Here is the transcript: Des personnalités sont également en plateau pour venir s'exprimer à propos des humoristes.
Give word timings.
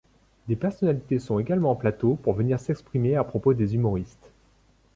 Des 0.47 0.55
personnalités 0.55 1.19
sont 1.19 1.37
également 1.37 1.69
en 1.69 1.75
plateau 1.75 2.15
pour 2.15 2.33
venir 2.33 2.59
s'exprimer 2.59 3.15
à 3.15 3.23
propos 3.23 3.53
des 3.53 3.75
humoristes. 3.75 4.31